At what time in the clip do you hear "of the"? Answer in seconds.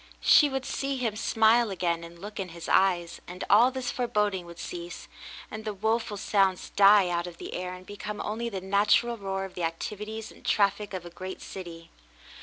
7.27-7.53, 9.45-9.61